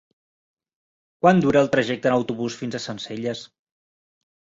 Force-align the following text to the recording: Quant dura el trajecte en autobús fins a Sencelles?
Quant 1.25 1.41
dura 1.43 1.61
el 1.65 1.69
trajecte 1.75 2.11
en 2.11 2.15
autobús 2.15 2.57
fins 2.63 2.79
a 2.79 2.81
Sencelles? 2.87 3.43